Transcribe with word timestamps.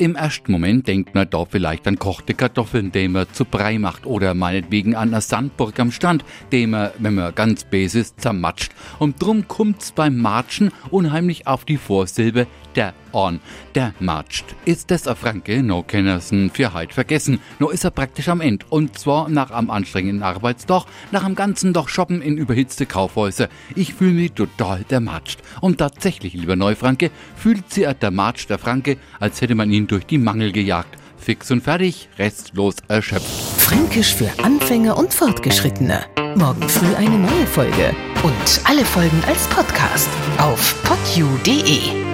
Im 0.00 0.16
ersten 0.16 0.50
Moment 0.50 0.88
denkt 0.88 1.14
man 1.14 1.28
da 1.28 1.44
vielleicht 1.44 1.86
an 1.86 1.98
kochte 1.98 2.32
Kartoffeln, 2.32 2.90
die 2.90 3.06
man 3.06 3.26
zu 3.34 3.44
Brei 3.44 3.78
macht 3.78 4.06
oder 4.06 4.32
meinetwegen 4.32 4.94
an 4.94 5.12
eine 5.12 5.20
Sandburg 5.20 5.78
am 5.78 5.92
Strand, 5.92 6.24
die 6.52 6.66
man, 6.66 6.92
wenn 6.96 7.16
man 7.16 7.34
ganz 7.34 7.64
bes 7.64 7.94
ist, 7.94 8.18
zermatscht. 8.18 8.72
Und 8.98 9.20
drum 9.20 9.46
kommt's 9.46 9.92
beim 9.92 10.16
Matschen 10.16 10.72
unheimlich 10.90 11.46
auf 11.46 11.66
die 11.66 11.76
Vorsilbe 11.76 12.46
der 12.76 12.94
an. 13.12 13.40
Der 13.74 13.94
matscht. 14.00 14.44
Ist 14.64 14.90
das 14.90 15.06
a 15.06 15.14
Franke, 15.14 15.62
no 15.62 15.82
kennersen 15.82 16.50
für 16.50 16.72
heut 16.72 16.92
vergessen. 16.92 17.40
No 17.58 17.68
ist 17.68 17.84
er 17.84 17.90
praktisch 17.90 18.28
am 18.28 18.40
End. 18.40 18.64
Und 18.70 18.98
zwar 18.98 19.28
nach 19.28 19.50
am 19.50 19.70
anstrengenden 19.70 20.22
Arbeitstag, 20.22 20.84
nach 21.10 21.24
am 21.24 21.34
ganzen 21.34 21.72
Doch 21.72 21.88
shoppen 21.88 22.22
in 22.22 22.36
überhitzte 22.36 22.86
Kaufhäuser. 22.86 23.48
Ich 23.74 23.94
fühle 23.94 24.12
mich 24.12 24.32
total 24.32 24.84
der 24.88 25.00
matscht. 25.00 25.40
Und 25.60 25.78
tatsächlich, 25.78 26.34
lieber 26.34 26.56
Neufranke, 26.56 27.10
fühlt 27.36 27.72
sie 27.72 27.86
der 28.00 28.10
Matsch 28.10 28.46
der 28.48 28.58
Franke, 28.58 28.96
als 29.18 29.40
hätte 29.40 29.54
man 29.54 29.70
ihn 29.70 29.88
durch 29.90 30.06
die 30.06 30.18
Mangel 30.18 30.52
gejagt. 30.52 30.96
Fix 31.18 31.50
und 31.50 31.62
fertig, 31.62 32.08
restlos 32.18 32.76
erschöpft. 32.88 33.28
Fränkisch 33.60 34.14
für 34.14 34.30
Anfänger 34.42 34.96
und 34.96 35.12
Fortgeschrittene. 35.12 36.06
Morgen 36.36 36.68
früh 36.68 36.94
eine 36.94 37.18
neue 37.18 37.46
Folge. 37.46 37.94
Und 38.22 38.60
alle 38.64 38.84
Folgen 38.84 39.22
als 39.26 39.46
Podcast 39.48 40.08
auf 40.38 40.82
podu.de. 40.82 42.09